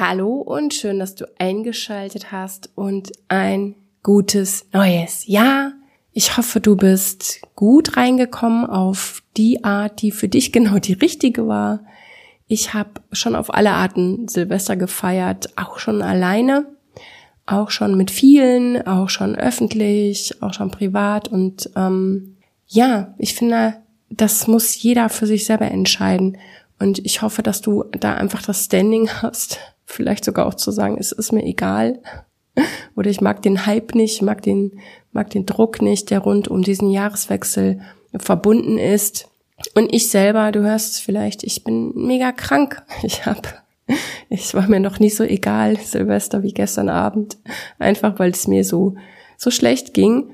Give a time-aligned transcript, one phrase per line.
[0.00, 3.74] Hallo und schön, dass du eingeschaltet hast und ein
[4.04, 5.72] gutes neues Jahr.
[6.12, 11.48] Ich hoffe, du bist gut reingekommen auf die Art, die für dich genau die richtige
[11.48, 11.80] war.
[12.46, 16.66] Ich habe schon auf alle Arten Silvester gefeiert, auch schon alleine,
[17.46, 21.26] auch schon mit vielen, auch schon öffentlich, auch schon privat.
[21.26, 22.36] Und ähm,
[22.68, 26.38] ja, ich finde, das muss jeder für sich selber entscheiden.
[26.78, 29.58] Und ich hoffe, dass du da einfach das Standing hast,
[29.88, 32.00] vielleicht sogar auch zu sagen, es ist mir egal.
[32.96, 34.80] Oder ich mag den Hype nicht, mag den,
[35.12, 37.80] mag den Druck nicht, der rund um diesen Jahreswechsel
[38.16, 39.28] verbunden ist.
[39.74, 42.82] Und ich selber, du hörst vielleicht, ich bin mega krank.
[43.02, 43.64] Ich hab,
[44.28, 47.38] es war mir noch nie so egal, Silvester wie gestern Abend.
[47.78, 48.94] Einfach weil es mir so,
[49.36, 50.30] so schlecht ging.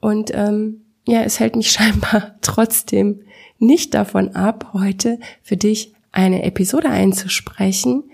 [0.00, 3.22] Und ähm, ja, es hält mich scheinbar trotzdem
[3.58, 8.04] nicht davon ab, heute für dich eine Episode einzusprechen,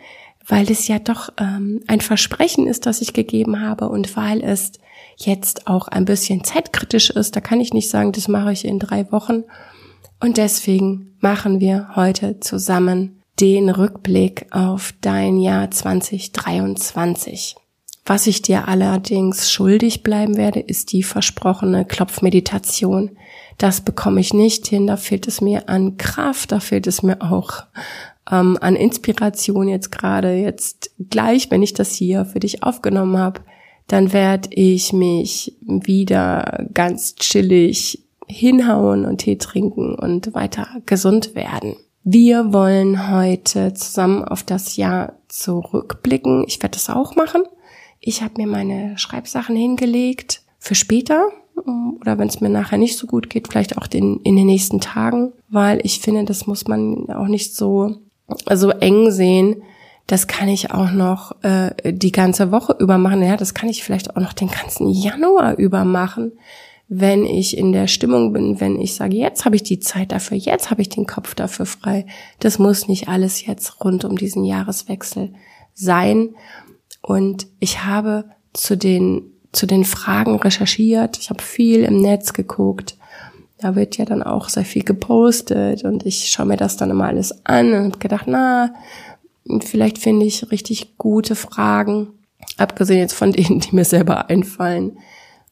[0.48, 4.72] weil es ja doch ähm, ein Versprechen ist, das ich gegeben habe und weil es
[5.16, 7.36] jetzt auch ein bisschen zeitkritisch ist.
[7.36, 9.44] Da kann ich nicht sagen, das mache ich in drei Wochen.
[10.20, 17.54] Und deswegen machen wir heute zusammen den Rückblick auf dein Jahr 2023.
[18.04, 23.18] Was ich dir allerdings schuldig bleiben werde, ist die versprochene Klopfmeditation.
[23.58, 27.20] Das bekomme ich nicht hin, da fehlt es mir an Kraft, da fehlt es mir
[27.20, 27.64] auch
[28.30, 33.40] ähm, an Inspiration jetzt gerade, jetzt gleich, wenn ich das hier für dich aufgenommen habe,
[33.86, 41.76] dann werde ich mich wieder ganz chillig hinhauen und Tee trinken und weiter gesund werden.
[42.04, 46.44] Wir wollen heute zusammen auf das Jahr zurückblicken.
[46.46, 47.42] Ich werde das auch machen.
[48.00, 51.28] Ich habe mir meine Schreibsachen hingelegt für später
[52.00, 54.80] oder wenn es mir nachher nicht so gut geht, vielleicht auch den, in den nächsten
[54.80, 57.96] Tagen, weil ich finde, das muss man auch nicht so
[58.54, 59.62] so eng sehen,
[60.06, 63.22] das kann ich auch noch äh, die ganze Woche über machen.
[63.22, 66.32] Ja, das kann ich vielleicht auch noch den ganzen Januar über machen,
[66.88, 70.38] wenn ich in der Stimmung bin, wenn ich sage, jetzt habe ich die Zeit dafür,
[70.38, 72.06] jetzt habe ich den Kopf dafür frei.
[72.40, 75.34] Das muss nicht alles jetzt rund um diesen Jahreswechsel
[75.74, 76.30] sein.
[77.02, 78.24] Und ich habe
[78.54, 81.18] zu den zu den Fragen recherchiert.
[81.18, 82.97] Ich habe viel im Netz geguckt
[83.58, 87.06] da wird ja dann auch sehr viel gepostet und ich schaue mir das dann immer
[87.06, 88.72] alles an und habe gedacht, na,
[89.60, 92.08] vielleicht finde ich richtig gute Fragen,
[92.56, 94.98] abgesehen jetzt von denen, die mir selber einfallen.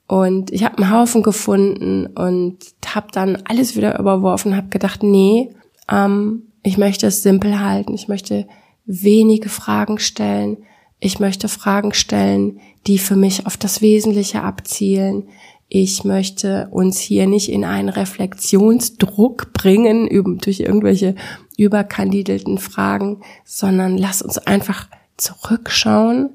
[0.08, 5.50] Und ich habe einen Haufen gefunden und habe dann alles wieder überworfen, habe gedacht, nee,
[5.90, 8.46] ähm, ich möchte es simpel halten, ich möchte
[8.84, 10.58] wenige Fragen stellen,
[11.00, 15.28] ich möchte Fragen stellen, die für mich auf das Wesentliche abzielen,
[15.68, 21.16] ich möchte uns hier nicht in einen Reflexionsdruck bringen durch irgendwelche
[21.56, 26.30] überkandidelten Fragen, sondern lass uns einfach zurückschauen.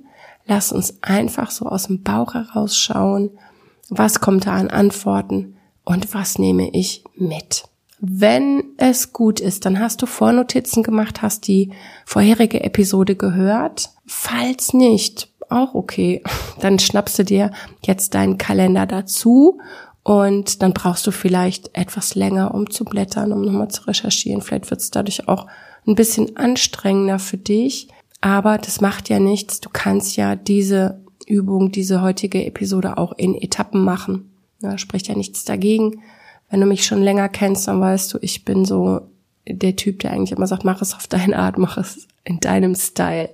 [0.45, 3.29] Lass uns einfach so aus dem Bauch herausschauen.
[3.89, 5.55] Was kommt da an Antworten
[5.85, 7.65] und was nehme ich mit?
[7.99, 11.71] Wenn es gut ist, dann hast du Vornotizen gemacht, hast die
[12.05, 13.91] vorherige Episode gehört.
[14.07, 16.23] Falls nicht, auch okay.
[16.59, 17.51] Dann schnappst du dir
[17.85, 19.59] jetzt deinen Kalender dazu
[20.03, 24.41] und dann brauchst du vielleicht etwas länger, um zu blättern, um nochmal zu recherchieren.
[24.41, 25.45] Vielleicht wird es dadurch auch
[25.85, 27.87] ein bisschen anstrengender für dich.
[28.19, 29.59] Aber das macht ja nichts.
[29.59, 34.31] Du kannst ja diese Übung, diese heutige Episode auch in Etappen machen.
[34.61, 36.01] Ja, spricht ja nichts dagegen.
[36.49, 39.01] Wenn du mich schon länger kennst, dann weißt du, ich bin so
[39.47, 42.75] der Typ, der eigentlich immer sagt, mach es auf deine Art, mach es in deinem
[42.75, 43.29] Style.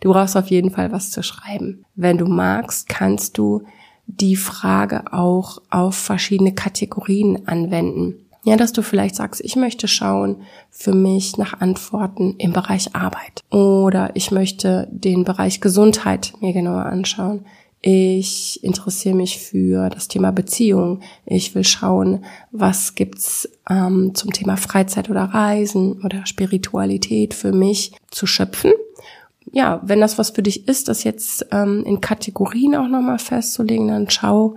[0.00, 1.84] Du brauchst auf jeden Fall was zu schreiben.
[1.94, 3.62] Wenn du magst, kannst du
[4.06, 8.26] die Frage auch auf verschiedene Kategorien anwenden.
[8.44, 10.36] Ja, dass du vielleicht sagst, ich möchte schauen
[10.70, 16.86] für mich nach Antworten im Bereich Arbeit oder ich möchte den Bereich Gesundheit mir genauer
[16.86, 17.44] anschauen.
[17.82, 21.00] Ich interessiere mich für das Thema Beziehung.
[21.24, 27.96] Ich will schauen, was gibt's ähm, zum Thema Freizeit oder Reisen oder Spiritualität für mich
[28.12, 28.72] zu schöpfen
[29.52, 33.88] ja, wenn das was für dich ist, das jetzt ähm, in Kategorien auch nochmal festzulegen,
[33.88, 34.56] dann schau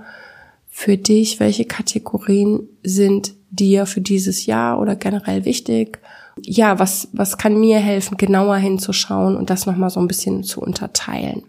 [0.69, 5.99] für dich, welche Kategorien sind dir für dieses Jahr oder generell wichtig.
[6.41, 10.61] Ja, was, was kann mir helfen, genauer hinzuschauen und das nochmal so ein bisschen zu
[10.61, 11.43] unterteilen.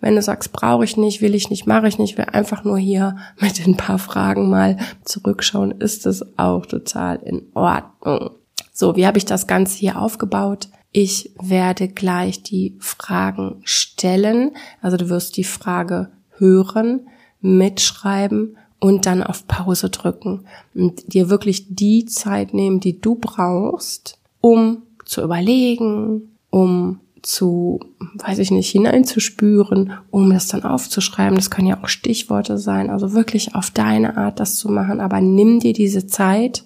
[0.00, 2.78] Wenn du sagst, brauche ich nicht, will ich nicht, mache ich nicht, will einfach nur
[2.78, 8.30] hier mit ein paar Fragen mal zurückschauen, ist es auch total in Ordnung.
[8.72, 10.68] So, wie habe ich das Ganze hier aufgebaut?
[10.92, 14.52] Ich werde gleich die Fragen stellen.
[14.82, 17.08] Also du wirst die Frage hören,
[17.40, 20.44] mitschreiben und dann auf Pause drücken
[20.74, 27.80] und dir wirklich die Zeit nehmen, die du brauchst, um zu überlegen, um zu,
[28.14, 31.36] weiß ich nicht, hineinzuspüren, um das dann aufzuschreiben.
[31.36, 32.90] Das können ja auch Stichworte sein.
[32.90, 35.00] Also wirklich auf deine Art das zu machen.
[35.00, 36.64] Aber nimm dir diese Zeit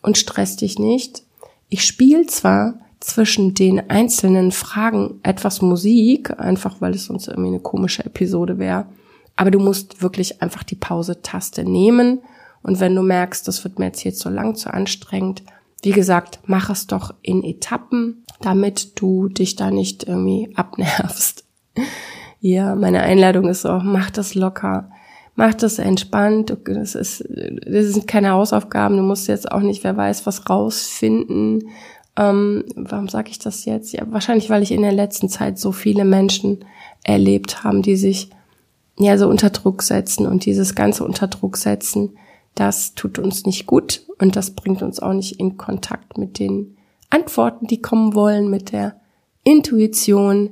[0.00, 1.24] und stress dich nicht.
[1.68, 7.60] Ich spiele zwar zwischen den einzelnen Fragen etwas Musik, einfach weil es sonst irgendwie eine
[7.60, 8.86] komische Episode wäre.
[9.34, 12.20] Aber du musst wirklich einfach die Pause-Taste nehmen.
[12.62, 15.42] Und wenn du merkst, das wird mir jetzt hier zu lang, zu anstrengend,
[15.82, 21.44] wie gesagt, mach es doch in Etappen, damit du dich da nicht irgendwie abnervst.
[22.44, 24.90] Ja, meine Einladung ist auch, mach das locker,
[25.36, 26.56] mach das entspannt.
[26.64, 28.96] Das ist, das sind keine Hausaufgaben.
[28.96, 31.68] Du musst jetzt auch nicht, wer weiß, was rausfinden.
[32.16, 33.92] Ähm, warum sage ich das jetzt?
[33.92, 36.64] Ja, wahrscheinlich, weil ich in der letzten Zeit so viele Menschen
[37.04, 38.30] erlebt haben, die sich
[38.98, 42.16] ja so unter Druck setzen und dieses ganze unter Druck setzen
[42.54, 46.76] das tut uns nicht gut und das bringt uns auch nicht in Kontakt mit den
[47.10, 49.00] Antworten, die kommen wollen, mit der
[49.44, 50.50] Intuition,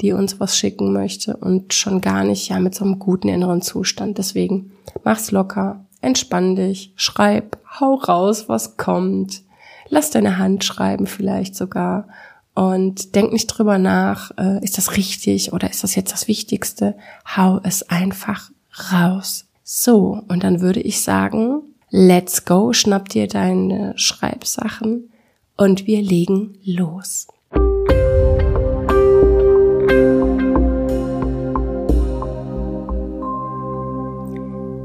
[0.00, 3.62] die uns was schicken möchte und schon gar nicht ja mit so einem guten inneren
[3.62, 4.18] Zustand.
[4.18, 4.72] Deswegen
[5.04, 9.42] mach's locker, entspann dich, schreib, hau raus, was kommt.
[9.92, 12.06] Lass deine Hand schreiben vielleicht sogar
[12.54, 16.96] und denk nicht drüber nach, äh, ist das richtig oder ist das jetzt das Wichtigste?
[17.36, 18.50] Hau es einfach
[18.92, 19.48] raus.
[19.64, 25.10] So, und dann würde ich sagen, let's go, schnapp dir deine Schreibsachen
[25.56, 27.26] und wir legen los.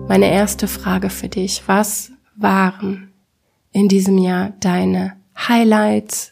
[0.08, 3.12] Meine erste Frage für dich, was waren
[3.76, 6.32] in diesem Jahr deine Highlights?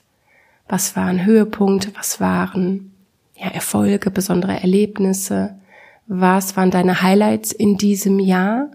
[0.70, 1.92] Was waren Höhepunkte?
[1.94, 2.94] Was waren
[3.36, 5.60] ja, Erfolge, besondere Erlebnisse?
[6.08, 8.72] Was waren deine Highlights in diesem Jahr?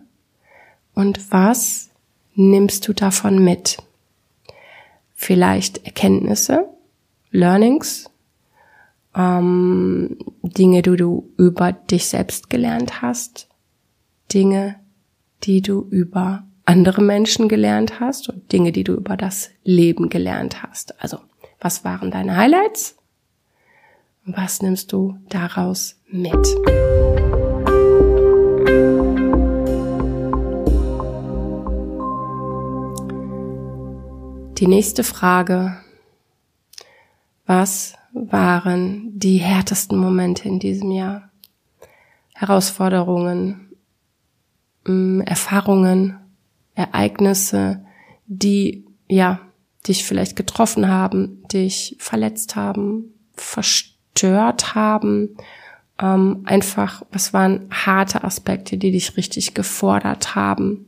[0.95, 1.89] Und was
[2.35, 3.79] nimmst du davon mit?
[5.15, 6.69] Vielleicht Erkenntnisse,
[7.31, 8.11] Learnings,
[9.17, 13.49] ähm, Dinge, die du über dich selbst gelernt hast,
[14.31, 14.77] Dinge,
[15.45, 20.63] die du über andere Menschen gelernt hast und Dinge, die du über das Leben gelernt
[20.63, 21.03] hast.
[21.03, 21.19] Also,
[21.61, 22.95] was waren deine Highlights?
[24.27, 26.35] Was nimmst du daraus mit?
[34.59, 35.79] Die nächste Frage.
[37.47, 41.31] Was waren die härtesten Momente in diesem Jahr?
[42.35, 43.73] Herausforderungen,
[44.87, 46.28] mm, Erfahrungen,
[46.79, 47.85] Ereignisse,
[48.27, 49.41] die, ja,
[49.87, 55.37] dich vielleicht getroffen haben, dich verletzt haben, verstört haben,
[56.01, 60.87] ähm, einfach, was waren harte Aspekte, die dich richtig gefordert haben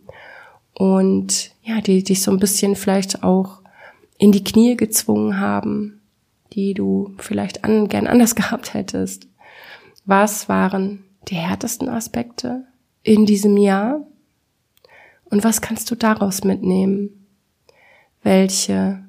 [0.75, 3.61] und ja, die dich so ein bisschen vielleicht auch
[4.17, 6.01] in die Knie gezwungen haben,
[6.53, 9.27] die du vielleicht an, gern anders gehabt hättest.
[10.05, 12.65] Was waren die härtesten Aspekte
[13.03, 14.07] in diesem Jahr?
[15.31, 17.27] Und was kannst du daraus mitnehmen?
[18.23, 19.05] Welche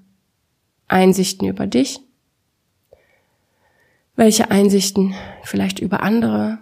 [0.87, 1.99] Einsichten über dich?
[4.15, 6.59] Welche Einsichten vielleicht über andere,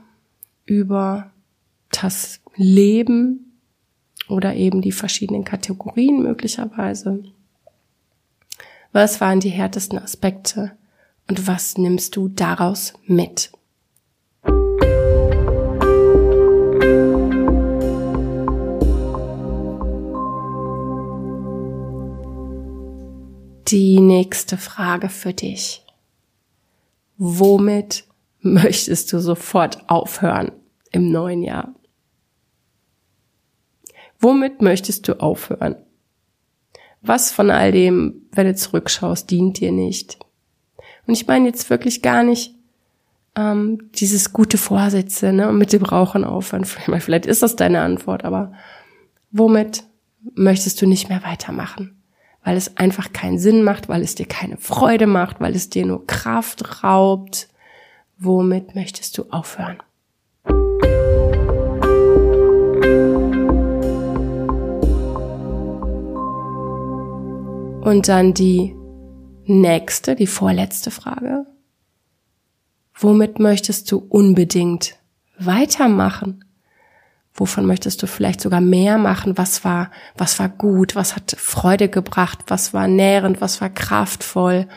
[0.66, 1.32] über
[1.92, 3.60] das Leben
[4.30, 7.24] oder eben die verschiedenen Kategorien möglicherweise?
[8.92, 10.72] Was waren die härtesten Aspekte
[11.28, 13.52] und was nimmst du daraus mit?
[23.70, 25.86] Die nächste Frage für dich.
[27.18, 28.06] Womit
[28.42, 30.52] möchtest du sofort aufhören
[30.92, 31.76] im neuen Jahr?
[34.20, 35.76] Womit möchtest du aufhören?
[37.02, 40.20] was von all dem, wenn du zurückschaust, dient dir nicht?
[41.08, 42.56] Und ich meine jetzt wirklich gar nicht
[43.36, 46.66] ähm, dieses gute Vorsätze ne, mit dem Rauchen aufhören.
[47.00, 48.54] Vielleicht ist das deine Antwort, aber
[49.32, 49.84] womit
[50.36, 51.99] möchtest du nicht mehr weitermachen?
[52.44, 55.86] Weil es einfach keinen Sinn macht, weil es dir keine Freude macht, weil es dir
[55.86, 57.50] nur Kraft raubt.
[58.18, 59.78] Womit möchtest du aufhören?
[67.82, 68.76] Und dann die
[69.46, 71.46] nächste, die vorletzte Frage.
[72.94, 74.98] Womit möchtest du unbedingt
[75.40, 76.44] weitermachen?
[77.40, 79.38] Wovon möchtest du vielleicht sogar mehr machen?
[79.38, 80.96] Was war, was war gut?
[80.96, 82.40] Was hat Freude gebracht?
[82.48, 83.40] Was war nährend?
[83.40, 84.68] Was war kraftvoll?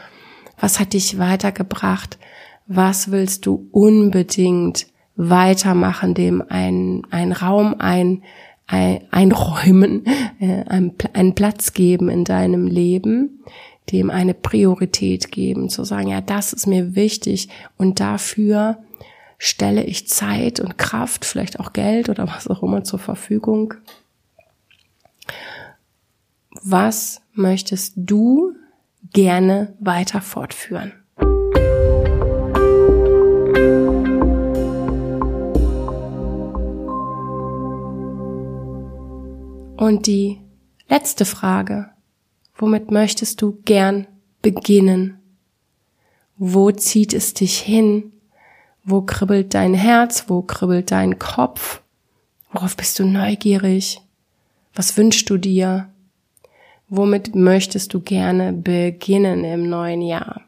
[0.60, 2.18] Was hat dich weitergebracht?
[2.66, 8.22] Was willst du unbedingt weitermachen, dem ein, ein Raum ein,
[8.66, 10.04] einräumen,
[10.40, 10.64] äh,
[11.12, 13.42] einen Platz geben in deinem Leben,
[13.90, 18.78] dem eine Priorität geben, zu sagen, ja, das ist mir wichtig und dafür
[19.44, 23.74] stelle ich Zeit und Kraft, vielleicht auch Geld oder was auch immer zur Verfügung.
[26.62, 28.54] Was möchtest du
[29.12, 30.92] gerne weiter fortführen?
[39.76, 40.40] Und die
[40.88, 41.90] letzte Frage.
[42.54, 44.06] Womit möchtest du gern
[44.40, 45.18] beginnen?
[46.36, 48.11] Wo zieht es dich hin?
[48.84, 50.24] Wo kribbelt dein Herz?
[50.26, 51.82] Wo kribbelt dein Kopf?
[52.50, 54.00] Worauf bist du neugierig?
[54.74, 55.88] Was wünschst du dir?
[56.88, 60.40] Womit möchtest du gerne beginnen im neuen Jahr?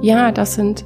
[0.00, 0.84] Ja, das sind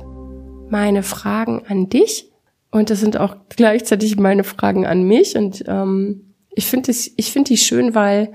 [0.70, 2.32] meine Fragen an dich
[2.70, 5.36] und das sind auch gleichzeitig meine Fragen an mich.
[5.36, 8.32] Und ähm, ich finde ich finde die schön, weil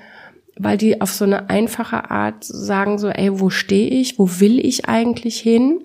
[0.59, 4.17] weil die auf so eine einfache Art sagen so, ey, wo stehe ich?
[4.17, 5.81] Wo will ich eigentlich hin?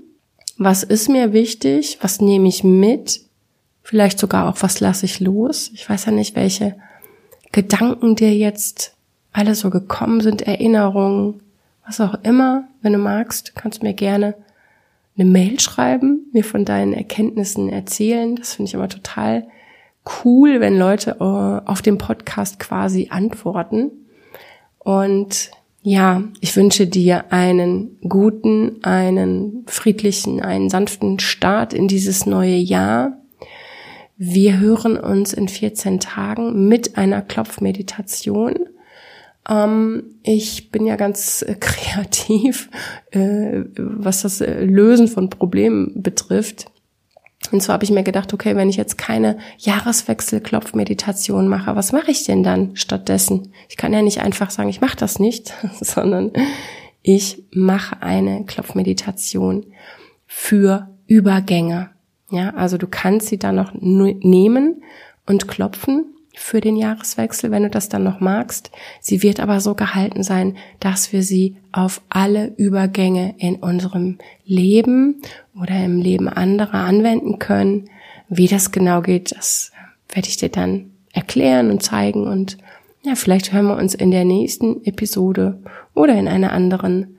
[0.58, 1.98] Was ist mir wichtig?
[2.00, 3.20] Was nehme ich mit?
[3.82, 5.70] Vielleicht sogar auch, was lasse ich los?
[5.74, 6.76] Ich weiß ja nicht, welche
[7.50, 8.94] Gedanken dir jetzt
[9.32, 11.40] alle so gekommen sind, Erinnerungen,
[11.84, 12.68] was auch immer.
[12.80, 14.34] Wenn du magst, kannst du mir gerne
[15.18, 18.36] eine Mail schreiben, mir von deinen Erkenntnissen erzählen.
[18.36, 19.46] Das finde ich immer total
[20.24, 23.90] cool, wenn Leute äh, auf dem Podcast quasi antworten.
[24.84, 25.50] Und
[25.82, 33.18] ja, ich wünsche dir einen guten, einen friedlichen, einen sanften Start in dieses neue Jahr.
[34.16, 38.68] Wir hören uns in 14 Tagen mit einer Klopfmeditation.
[39.48, 42.70] Ähm, ich bin ja ganz äh, kreativ,
[43.10, 46.66] äh, was das äh, Lösen von Problemen betrifft.
[47.52, 52.10] Und so habe ich mir gedacht, okay, wenn ich jetzt keine Jahreswechselklopfmeditation mache, was mache
[52.10, 53.52] ich denn dann stattdessen?
[53.68, 56.32] Ich kann ja nicht einfach sagen, ich mache das nicht, sondern
[57.02, 59.66] ich mache eine Klopfmeditation
[60.26, 61.90] für Übergänge.
[62.30, 64.82] Ja, also du kannst sie dann noch nehmen
[65.26, 68.70] und klopfen für den Jahreswechsel, wenn du das dann noch magst.
[69.00, 75.20] Sie wird aber so gehalten sein, dass wir sie auf alle Übergänge in unserem Leben
[75.60, 77.90] oder im Leben anderer anwenden können.
[78.28, 79.72] Wie das genau geht, das
[80.08, 82.58] werde ich dir dann erklären und zeigen und
[83.04, 85.58] ja, vielleicht hören wir uns in der nächsten Episode
[85.92, 87.18] oder in einer anderen.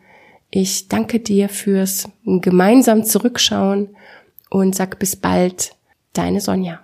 [0.50, 3.90] Ich danke dir fürs gemeinsam Zurückschauen
[4.50, 5.76] und sag bis bald,
[6.14, 6.80] deine Sonja.